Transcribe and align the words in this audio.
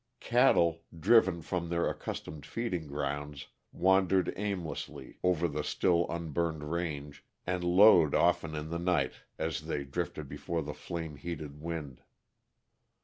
Cattle, 0.19 0.79
driven 0.99 1.43
from 1.43 1.69
their 1.69 1.87
accustomed 1.87 2.43
feeding 2.43 2.87
grounds, 2.87 3.49
wandered 3.71 4.33
aimlessly 4.35 5.19
over 5.21 5.47
the 5.47 5.63
still 5.63 6.07
unburned 6.09 6.71
range, 6.71 7.23
and 7.45 7.63
lowed 7.63 8.15
often 8.15 8.55
in 8.55 8.71
the 8.71 8.79
night 8.79 9.13
as 9.37 9.67
they 9.67 9.83
drifted 9.83 10.27
before 10.27 10.63
the 10.63 10.73
flame 10.73 11.17
heated 11.17 11.61
wind. 11.61 12.01